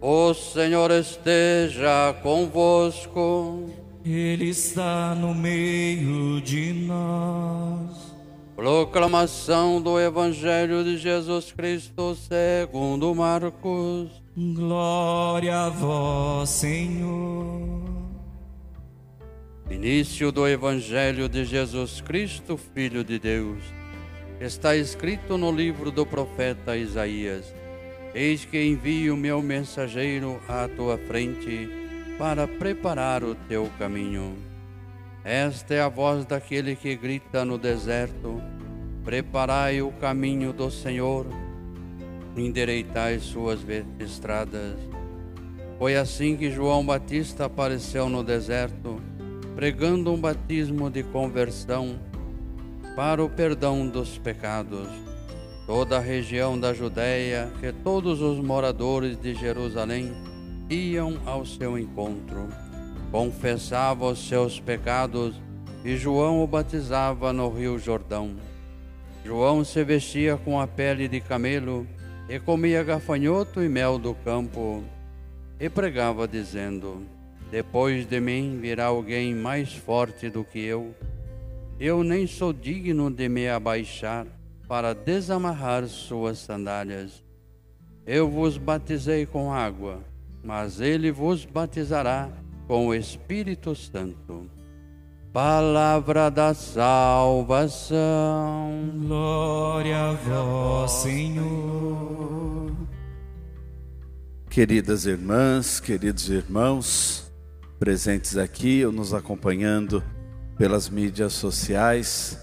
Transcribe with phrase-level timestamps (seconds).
[0.00, 3.70] O Senhor esteja convosco.
[4.02, 8.14] Ele está no meio de nós.
[8.56, 14.08] Proclamação do Evangelho de Jesus Cristo segundo Marcos.
[14.34, 17.90] Glória a vós, Senhor.
[19.70, 23.62] Início do Evangelho de Jesus Cristo, Filho de Deus.
[24.40, 27.59] Está escrito no livro do profeta Isaías:
[28.12, 31.68] Eis que envio meu mensageiro à tua frente
[32.18, 34.36] para preparar o teu caminho.
[35.22, 38.42] Esta é a voz daquele que grita no deserto:
[39.04, 41.24] Preparai o caminho do Senhor,
[42.36, 43.60] endireitai suas
[44.00, 44.76] estradas.
[45.78, 49.00] Foi assim que João Batista apareceu no deserto,
[49.54, 51.96] pregando um batismo de conversão
[52.96, 55.09] para o perdão dos pecados
[55.66, 60.12] toda a região da Judéia e todos os moradores de Jerusalém
[60.68, 62.48] iam ao seu encontro.
[63.10, 65.34] Confessava os seus pecados
[65.84, 68.36] e João o batizava no rio Jordão.
[69.24, 71.86] João se vestia com a pele de camelo
[72.28, 74.82] e comia gafanhoto e mel do campo
[75.58, 77.02] e pregava dizendo:
[77.50, 80.94] Depois de mim virá alguém mais forte do que eu.
[81.78, 84.26] Eu nem sou digno de me abaixar
[84.70, 87.24] para desamarrar suas sandálias.
[88.06, 89.98] Eu vos batizei com água,
[90.44, 92.28] mas ele vos batizará
[92.68, 94.48] com o Espírito Santo.
[95.32, 97.98] Palavra da salvação.
[98.94, 102.70] Glória a vós, Senhor.
[104.48, 107.28] Queridas irmãs, queridos irmãos,
[107.76, 110.00] presentes aqui ou nos acompanhando
[110.56, 112.38] pelas mídias sociais,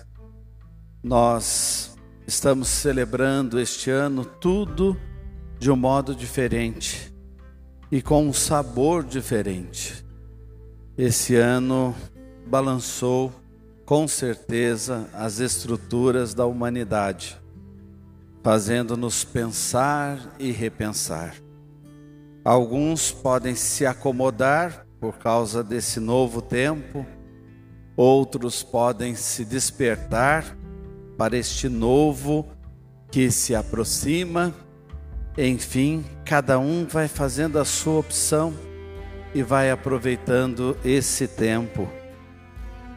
[1.02, 1.97] nós
[2.28, 5.00] Estamos celebrando este ano tudo
[5.58, 7.16] de um modo diferente
[7.89, 10.06] e com um sabor diferente.
[10.97, 11.96] Esse ano
[12.46, 13.31] balançou
[13.85, 17.40] com certeza as estruturas da humanidade,
[18.44, 21.34] fazendo-nos pensar e repensar.
[22.44, 27.06] Alguns podem se acomodar por causa desse novo tempo,
[27.96, 30.56] outros podem se despertar
[31.17, 32.47] para este novo
[33.11, 34.53] que se aproxima.
[35.38, 38.53] Enfim, cada um vai fazendo a sua opção
[39.33, 41.89] e vai aproveitando esse tempo.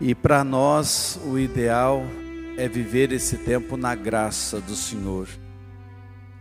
[0.00, 2.02] E para nós, o ideal
[2.56, 5.28] é viver esse tempo na graça do Senhor.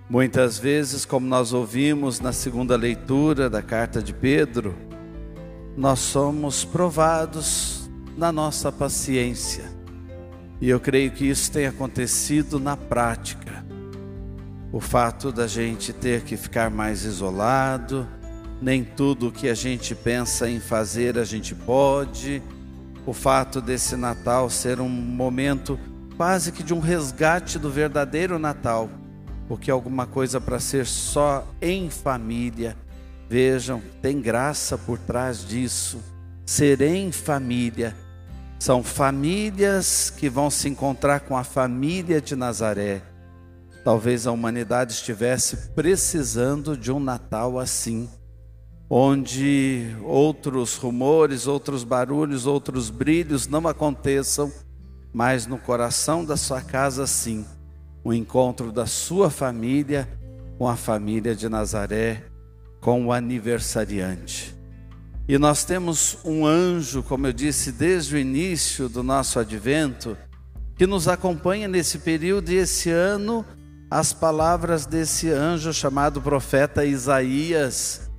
[0.09, 4.75] Muitas vezes, como nós ouvimos na segunda leitura da carta de Pedro,
[5.77, 9.78] nós somos provados na nossa paciência
[10.61, 13.65] e eu creio que isso tem acontecido na prática.
[14.71, 18.07] O fato da gente ter que ficar mais isolado,
[18.61, 22.43] nem tudo o que a gente pensa em fazer a gente pode.
[23.05, 25.79] O fato desse Natal ser um momento
[26.17, 28.89] quase que de um resgate do verdadeiro Natal,
[29.47, 32.75] porque alguma coisa para ser só em família.
[33.29, 35.99] Vejam, tem graça por trás disso.
[36.45, 37.95] Ser em família
[38.59, 43.01] são famílias que vão se encontrar com a família de Nazaré.
[43.85, 48.09] Talvez a humanidade estivesse precisando de um Natal assim,
[48.89, 54.51] onde outros rumores, outros barulhos, outros brilhos não aconteçam,
[55.13, 57.45] mas no coração da sua casa sim,
[58.03, 60.07] o encontro da sua família
[60.57, 62.25] com a família de Nazaré,
[62.81, 64.58] com o aniversariante.
[65.29, 70.17] E nós temos um anjo, como eu disse desde o início do nosso advento,
[70.75, 73.45] que nos acompanha nesse período e esse ano,
[73.91, 78.09] as palavras desse anjo chamado profeta Isaías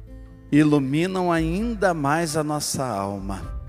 [0.53, 3.61] iluminam ainda mais a nossa alma.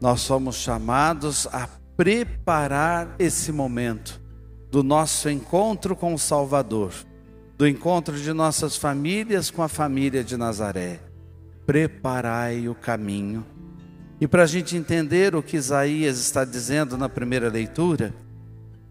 [0.00, 4.18] Nós somos chamados a preparar esse momento
[4.70, 6.94] do nosso encontro com o Salvador,
[7.58, 11.05] do encontro de nossas famílias com a família de Nazaré
[11.66, 13.44] preparai o caminho.
[14.20, 18.14] E para a gente entender o que Isaías está dizendo na primeira leitura,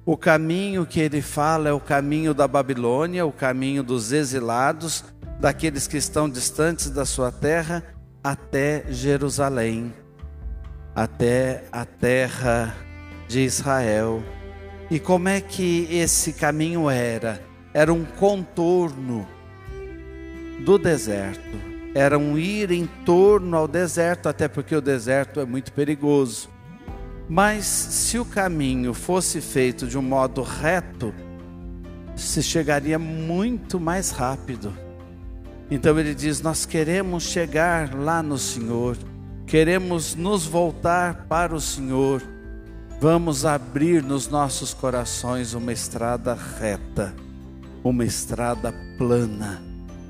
[0.06, 5.04] o caminho que ele fala é o caminho da Babilônia, o caminho dos exilados,
[5.40, 7.84] daqueles que estão distantes da sua terra,
[8.24, 9.92] até Jerusalém,
[10.94, 12.76] até a terra
[13.28, 14.22] de Israel.
[14.92, 17.42] E como é que esse caminho era?
[17.74, 19.28] Era um contorno
[20.64, 25.72] do deserto era um ir em torno ao deserto, até porque o deserto é muito
[25.72, 26.50] perigoso.
[27.30, 31.14] Mas se o caminho fosse feito de um modo reto,
[32.14, 34.74] se chegaria muito mais rápido.
[35.72, 38.98] Então ele diz: Nós queremos chegar lá no Senhor,
[39.48, 42.22] queremos nos voltar para o Senhor.
[43.00, 47.16] Vamos abrir nos nossos corações uma estrada reta,
[47.82, 49.62] uma estrada plana,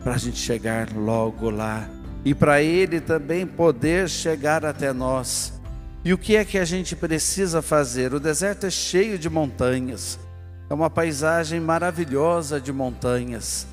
[0.05, 1.89] para a gente chegar logo lá
[2.23, 5.59] e para Ele também poder chegar até nós.
[6.03, 8.13] E o que é que a gente precisa fazer?
[8.13, 10.19] O deserto é cheio de montanhas,
[10.69, 13.65] é uma paisagem maravilhosa de montanhas.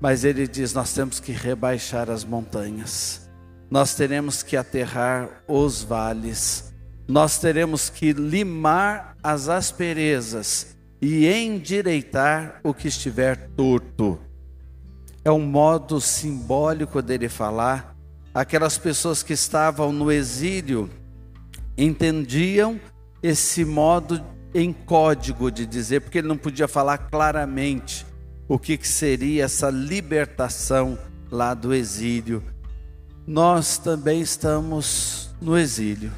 [0.00, 3.28] Mas ele diz: nós temos que rebaixar as montanhas,
[3.70, 6.72] nós teremos que aterrar os vales,
[7.06, 14.31] nós teremos que limar as asperezas e endireitar o que estiver torto.
[15.24, 17.94] É um modo simbólico dele falar.
[18.34, 20.90] Aquelas pessoas que estavam no exílio
[21.76, 22.80] entendiam
[23.22, 24.22] esse modo
[24.54, 28.06] em código de dizer, porque ele não podia falar claramente
[28.48, 30.98] o que, que seria essa libertação
[31.30, 32.42] lá do exílio.
[33.26, 36.12] Nós também estamos no exílio.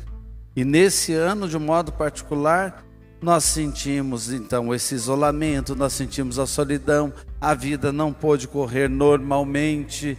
[0.56, 2.84] E nesse ano, de um modo particular,
[3.24, 10.16] nós sentimos então esse isolamento, nós sentimos a solidão, a vida não pôde correr normalmente.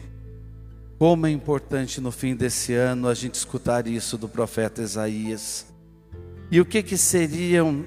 [0.98, 5.68] Como é importante no fim desse ano a gente escutar isso do profeta Isaías.
[6.50, 7.86] E o que, que seriam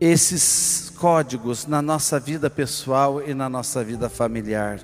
[0.00, 4.80] esses códigos na nossa vida pessoal e na nossa vida familiar.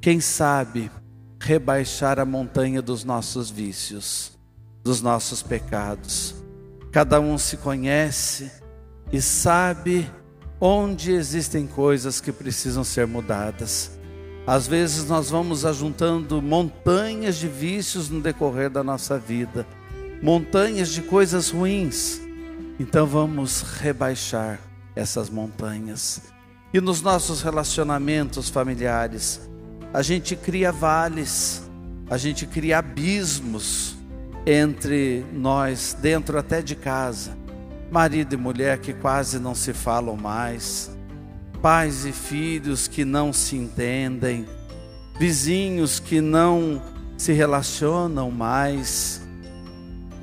[0.00, 0.90] Quem sabe
[1.40, 4.32] rebaixar a montanha dos nossos vícios,
[4.82, 6.35] dos nossos pecados.
[6.96, 8.50] Cada um se conhece
[9.12, 10.10] e sabe
[10.58, 13.90] onde existem coisas que precisam ser mudadas.
[14.46, 19.66] Às vezes nós vamos ajuntando montanhas de vícios no decorrer da nossa vida,
[20.22, 22.18] montanhas de coisas ruins
[22.80, 24.58] então vamos rebaixar
[24.94, 26.22] essas montanhas.
[26.72, 29.42] E nos nossos relacionamentos familiares,
[29.92, 31.62] a gente cria vales,
[32.08, 33.95] a gente cria abismos
[34.46, 37.36] entre nós, dentro até de casa.
[37.90, 40.96] Marido e mulher que quase não se falam mais,
[41.60, 44.46] pais e filhos que não se entendem,
[45.18, 46.80] vizinhos que não
[47.16, 49.20] se relacionam mais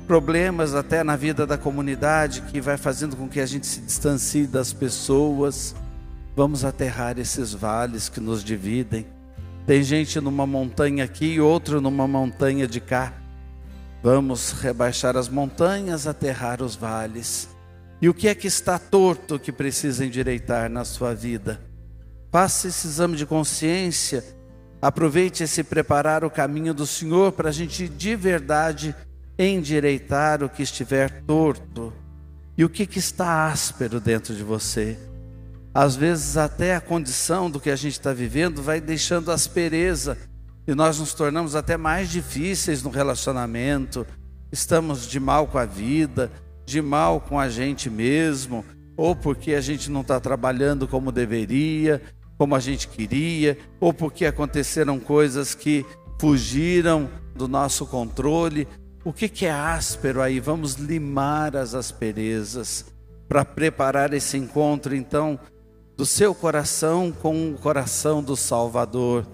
[0.06, 4.46] problemas até na vida da comunidade que vai fazendo com que a gente se distancie
[4.46, 5.74] das pessoas.
[6.36, 9.06] Vamos aterrar esses vales que nos dividem.
[9.66, 13.23] Tem gente numa montanha aqui e outro numa montanha de cá.
[14.04, 17.48] Vamos rebaixar as montanhas, aterrar os vales.
[18.02, 21.58] E o que é que está torto que precisa endireitar na sua vida?
[22.30, 24.22] Faça esse exame de consciência.
[24.82, 28.94] Aproveite esse preparar o caminho do Senhor para a gente de verdade
[29.38, 31.90] endireitar o que estiver torto
[32.58, 34.98] e o que, que está áspero dentro de você.
[35.72, 40.18] Às vezes, até a condição do que a gente está vivendo vai deixando aspereza
[40.66, 44.06] e nós nos tornamos até mais difíceis no relacionamento.
[44.50, 46.30] Estamos de mal com a vida,
[46.64, 48.64] de mal com a gente mesmo,
[48.96, 52.00] ou porque a gente não está trabalhando como deveria,
[52.38, 55.84] como a gente queria, ou porque aconteceram coisas que
[56.20, 58.66] fugiram do nosso controle,
[59.04, 60.40] o que, que é áspero aí?
[60.40, 62.86] Vamos limar as asperezas
[63.28, 65.38] para preparar esse encontro, então,
[65.96, 69.26] do seu coração com o coração do Salvador,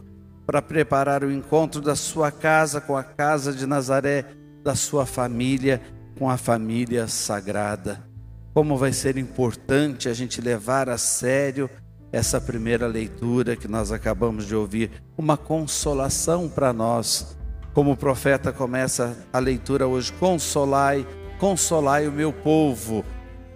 [0.50, 4.24] para preparar o encontro da sua casa com a casa de Nazaré,
[4.64, 5.80] da sua família
[6.18, 8.04] com a família sagrada.
[8.52, 11.70] Como vai ser importante a gente levar a sério
[12.10, 17.38] essa primeira leitura que nós acabamos de ouvir, uma consolação para nós
[17.72, 21.06] como o profeta começa a leitura hoje, consolai,
[21.38, 23.04] consolai o meu povo.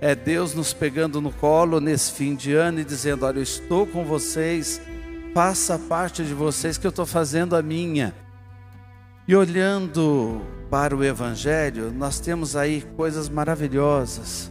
[0.00, 3.84] É Deus nos pegando no colo nesse fim de ano e dizendo: Olha, eu estou
[3.84, 4.80] com vocês,
[5.34, 8.14] faça parte de vocês que eu estou fazendo a minha.
[9.26, 14.48] E olhando para o Evangelho, nós temos aí coisas maravilhosas.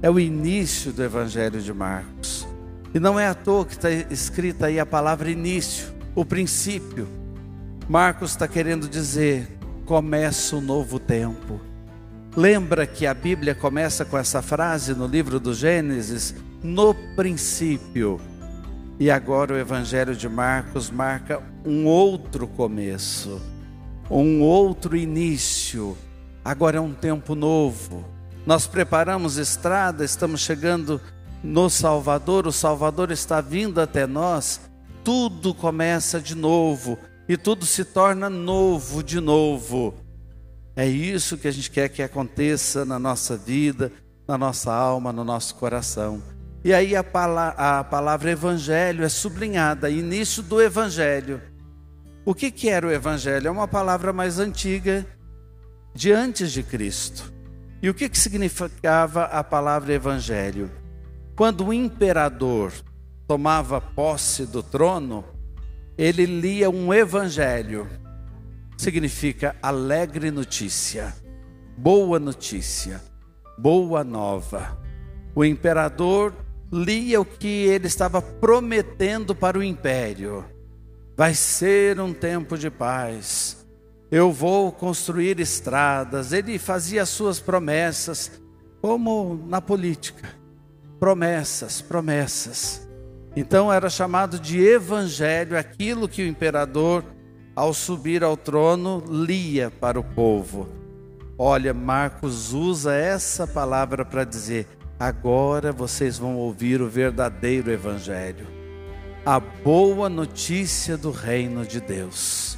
[0.00, 2.46] É o início do Evangelho de Marcos.
[2.94, 7.08] E não é à toa que está escrita aí a palavra início, o princípio.
[7.88, 11.60] Marcos está querendo dizer: começa um novo tempo.
[12.36, 16.32] Lembra que a Bíblia começa com essa frase no livro do Gênesis?
[16.62, 18.20] No princípio.
[19.02, 23.42] E agora o Evangelho de Marcos marca um outro começo,
[24.08, 25.98] um outro início.
[26.44, 28.04] Agora é um tempo novo.
[28.46, 31.00] Nós preparamos estrada, estamos chegando
[31.42, 34.60] no Salvador, o Salvador está vindo até nós.
[35.02, 36.96] Tudo começa de novo
[37.28, 39.94] e tudo se torna novo de novo.
[40.76, 43.90] É isso que a gente quer que aconteça na nossa vida,
[44.28, 46.22] na nossa alma, no nosso coração.
[46.64, 51.42] E aí a, palavra, a palavra evangelho é sublinhada, início do evangelho.
[52.24, 53.48] O que, que era o evangelho?
[53.48, 55.04] É uma palavra mais antiga,
[55.92, 57.32] de antes de Cristo.
[57.82, 60.70] E o que, que significava a palavra evangelho?
[61.34, 62.72] Quando o imperador
[63.26, 65.24] tomava posse do trono,
[65.98, 67.88] ele lia um evangelho.
[68.76, 71.12] Significa alegre notícia,
[71.76, 73.02] boa notícia,
[73.58, 74.78] boa nova.
[75.34, 76.32] O imperador
[76.72, 80.44] lia o que ele estava prometendo para o império.
[81.14, 83.66] Vai ser um tempo de paz.
[84.10, 86.32] Eu vou construir estradas.
[86.32, 88.40] Ele fazia suas promessas,
[88.80, 90.30] como na política.
[90.98, 92.88] Promessas, promessas.
[93.36, 97.04] Então era chamado de evangelho aquilo que o imperador,
[97.54, 100.68] ao subir ao trono, lia para o povo.
[101.38, 104.66] Olha, Marcos usa essa palavra para dizer:
[105.02, 108.46] Agora vocês vão ouvir o verdadeiro Evangelho,
[109.26, 112.56] a boa notícia do reino de Deus.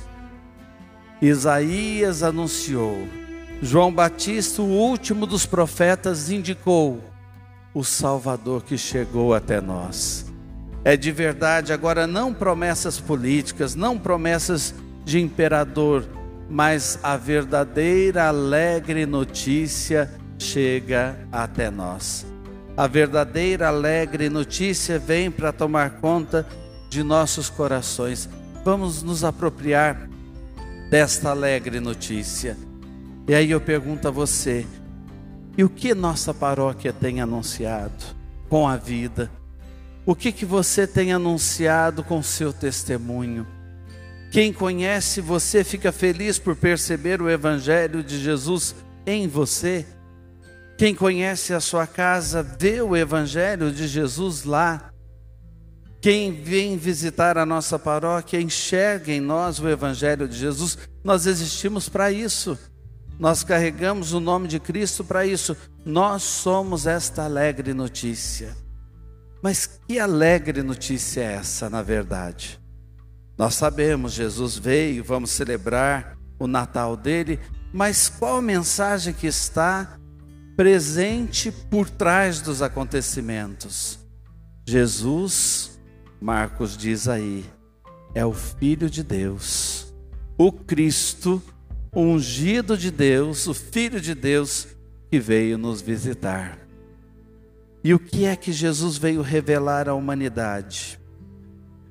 [1.23, 3.09] Isaías anunciou,
[3.63, 7.01] João Batista, o último dos profetas, indicou
[7.73, 10.31] o Salvador que chegou até nós.
[10.85, 16.07] É de verdade, agora não promessas políticas, não promessas de imperador,
[16.51, 22.34] mas a verdadeira alegre notícia chega até nós.
[22.77, 26.47] A verdadeira alegre notícia vem para tomar conta
[26.91, 28.29] de nossos corações.
[28.65, 30.09] Vamos nos apropriar
[30.91, 32.57] desta alegre notícia.
[33.29, 34.67] E aí eu pergunto a você:
[35.57, 38.05] e o que nossa paróquia tem anunciado
[38.49, 39.31] com a vida?
[40.05, 43.47] O que, que você tem anunciado com seu testemunho?
[44.33, 48.75] Quem conhece você fica feliz por perceber o Evangelho de Jesus
[49.07, 49.87] em você.
[50.77, 54.91] Quem conhece a sua casa vê o Evangelho de Jesus lá.
[56.01, 60.77] Quem vem visitar a nossa paróquia enxerga em nós o Evangelho de Jesus.
[61.03, 62.59] Nós existimos para isso.
[63.19, 65.57] Nós carregamos o nome de Cristo para isso.
[65.87, 68.57] Nós somos esta alegre notícia.
[69.41, 72.61] Mas que alegre notícia é essa, na verdade?
[73.39, 77.39] Nós sabemos, Jesus veio, vamos celebrar o Natal dele,
[77.73, 79.99] mas qual mensagem que está
[80.57, 83.99] presente por trás dos acontecimentos.
[84.67, 85.79] Jesus,
[86.21, 87.45] Marcos diz aí,
[88.15, 89.93] é o Filho de Deus,
[90.39, 91.43] o Cristo,
[91.95, 94.69] ungido de Deus, o Filho de Deus
[95.11, 96.59] que veio nos visitar.
[97.83, 100.99] E o que é que Jesus veio revelar à humanidade?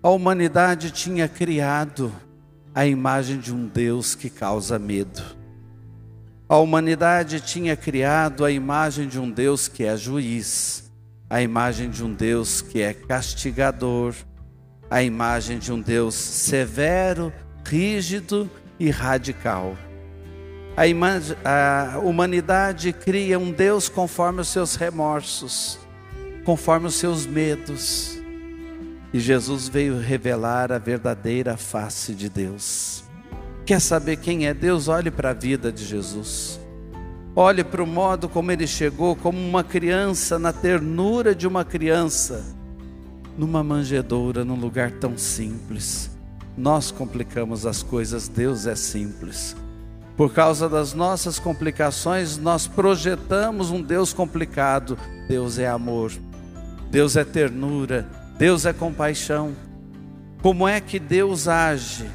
[0.01, 2.12] A humanidade tinha criado
[2.74, 5.42] a imagem de um Deus que causa medo.
[6.47, 10.91] A humanidade tinha criado a imagem de um Deus que é juiz,
[11.29, 14.13] a imagem de um Deus que é castigador,
[14.89, 17.31] a imagem de um Deus severo,
[17.65, 19.77] rígido e radical.
[20.75, 25.79] A, a humanidade cria um Deus conforme os seus remorsos,
[26.43, 28.21] conforme os seus medos.
[29.13, 33.03] E Jesus veio revelar a verdadeira face de Deus.
[33.65, 34.89] Quer saber quem é Deus?
[34.89, 36.60] Olhe para a vida de Jesus.
[37.36, 42.43] Olhe para o modo como ele chegou, como uma criança, na ternura de uma criança,
[43.38, 46.12] numa manjedoura, num lugar tão simples.
[46.58, 49.55] Nós complicamos as coisas, Deus é simples.
[50.15, 54.98] Por causa das nossas complicações, nós projetamos um Deus complicado.
[55.27, 56.12] Deus é amor,
[56.91, 59.55] Deus é ternura, Deus é compaixão.
[60.41, 62.05] Como é que Deus age?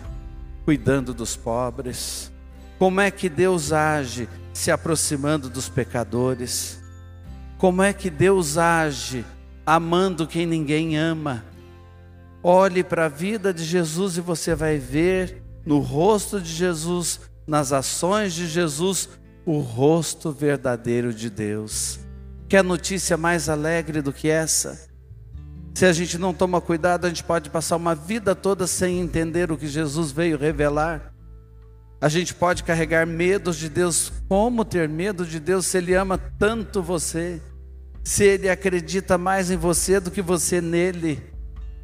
[0.69, 2.31] Cuidando dos pobres?
[2.79, 6.79] Como é que Deus age se aproximando dos pecadores?
[7.57, 9.25] Como é que Deus age
[9.65, 11.43] amando quem ninguém ama?
[12.43, 17.73] Olhe para a vida de Jesus e você vai ver no rosto de Jesus, nas
[17.73, 19.09] ações de Jesus,
[19.47, 21.99] o rosto verdadeiro de Deus.
[22.47, 24.87] Quer notícia mais alegre do que essa?
[25.75, 29.53] Se a gente não toma cuidado, a gente pode passar uma vida toda sem entender
[29.53, 31.15] o que Jesus veio revelar.
[32.01, 34.13] A gente pode carregar medos de Deus.
[34.29, 37.41] Como ter medo de Deus se Ele ama tanto você?
[38.05, 41.23] Se Ele acredita mais em você do que você nele?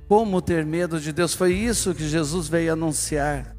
[0.08, 1.34] Como ter medo de Deus?
[1.34, 3.56] Foi isso que Jesus veio anunciar.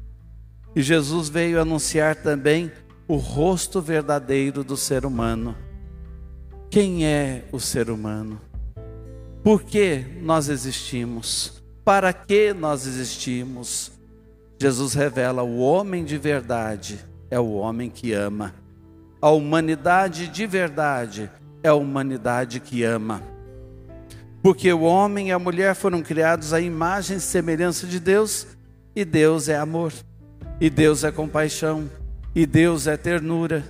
[0.74, 2.70] E Jesus veio anunciar também
[3.08, 5.56] o rosto verdadeiro do ser humano.
[6.70, 8.40] Quem é o ser humano?
[9.46, 11.62] Por que nós existimos?
[11.84, 13.92] Para que nós existimos?
[14.60, 16.98] Jesus revela: o homem de verdade
[17.30, 18.52] é o homem que ama.
[19.22, 21.30] A humanidade de verdade
[21.62, 23.22] é a humanidade que ama.
[24.42, 28.48] Porque o homem e a mulher foram criados à imagem e semelhança de Deus,
[28.96, 29.92] e Deus é amor,
[30.60, 31.88] e Deus é compaixão,
[32.34, 33.62] e Deus é ternura.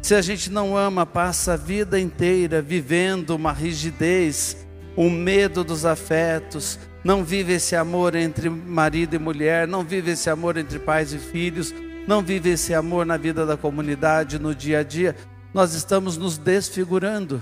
[0.00, 4.66] Se a gente não ama, passa a vida inteira vivendo uma rigidez,
[4.98, 10.28] um medo dos afetos, não vive esse amor entre marido e mulher, não vive esse
[10.28, 11.72] amor entre pais e filhos,
[12.04, 15.14] não vive esse amor na vida da comunidade, no dia a dia,
[15.54, 17.40] nós estamos nos desfigurando.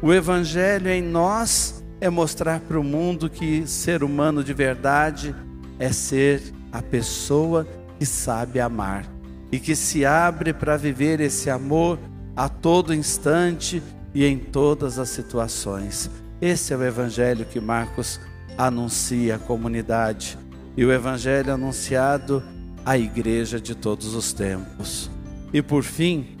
[0.00, 5.34] O Evangelho em nós é mostrar para o mundo que ser humano de verdade
[5.80, 6.40] é ser
[6.70, 7.66] a pessoa
[7.98, 9.04] que sabe amar
[9.50, 11.98] e que se abre para viver esse amor
[12.36, 13.82] a todo instante
[14.14, 16.08] e em todas as situações.
[16.40, 18.20] Esse é o Evangelho que Marcos
[18.58, 20.38] anuncia à comunidade
[20.76, 22.42] e o Evangelho anunciado
[22.84, 25.10] à igreja de todos os tempos.
[25.50, 26.36] E por fim,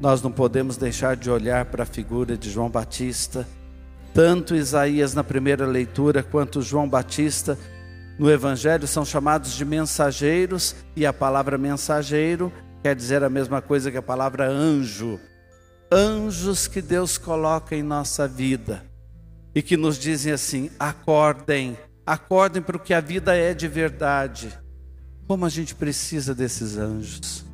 [0.00, 3.46] nós não podemos deixar de olhar para a figura de João Batista.
[4.12, 7.56] Tanto Isaías na primeira leitura quanto João Batista
[8.18, 12.52] no Evangelho são chamados de mensageiros, e a palavra mensageiro
[12.82, 15.20] quer dizer a mesma coisa que a palavra anjo.
[15.90, 18.91] Anjos que Deus coloca em nossa vida
[19.54, 24.52] e que nos dizem assim: acordem, acordem para o que a vida é de verdade.
[25.26, 27.44] Como a gente precisa desses anjos.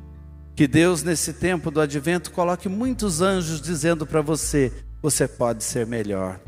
[0.55, 5.87] Que Deus, nesse tempo do advento, coloque muitos anjos dizendo para você: você pode ser
[5.87, 6.39] melhor,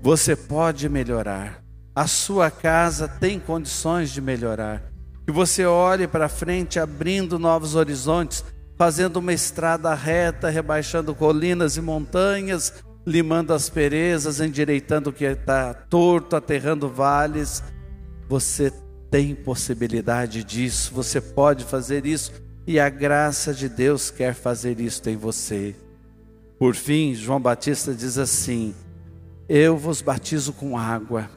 [0.00, 1.62] você pode melhorar,
[1.94, 4.82] a sua casa tem condições de melhorar.
[5.26, 8.44] Que você olhe para frente, abrindo novos horizontes,
[8.76, 12.72] fazendo uma estrada reta, rebaixando colinas e montanhas,
[13.06, 17.62] limando as perezas, endireitando o que está torto, aterrando vales.
[18.28, 18.72] Você
[19.10, 22.32] tem possibilidade disso, você pode fazer isso
[22.66, 25.74] e a graça de Deus quer fazer isso em você.
[26.58, 28.74] Por fim, João Batista diz assim:
[29.48, 31.28] Eu vos batizo com água,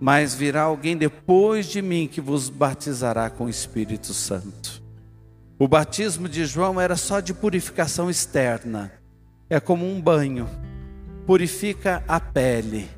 [0.00, 4.82] mas virá alguém depois de mim que vos batizará com o Espírito Santo.
[5.58, 8.90] O batismo de João era só de purificação externa,
[9.48, 10.48] é como um banho,
[11.30, 12.88] purifica a pele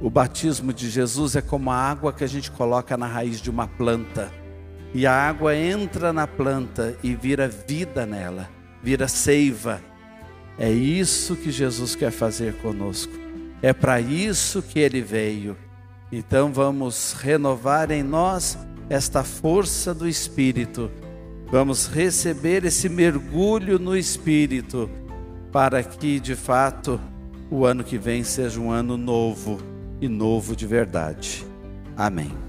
[0.00, 3.48] o batismo de Jesus é como a água que a gente coloca na raiz de
[3.48, 4.32] uma planta.
[4.92, 8.50] E a água entra na planta e vira vida nela,
[8.82, 9.80] vira seiva.
[10.58, 13.12] É isso que Jesus quer fazer conosco.
[13.62, 15.56] É para isso que ele veio.
[16.10, 18.58] Então vamos renovar em nós
[18.90, 20.90] esta força do Espírito.
[21.46, 24.90] Vamos receber esse mergulho no Espírito
[25.54, 27.00] para que de fato
[27.48, 29.60] o ano que vem seja um ano novo
[30.00, 31.46] e novo de verdade.
[31.96, 32.43] Amém.